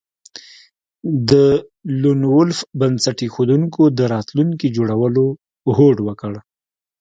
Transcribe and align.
د 1.29 1.31
لون 2.01 2.19
وولف 2.33 2.59
بنسټ 2.79 3.17
ایښودونکو 3.23 3.83
د 3.97 3.99
راتلونکي 4.13 4.67
جوړولو 4.77 5.25
هوډ 5.77 5.97
وکړ 6.07 6.33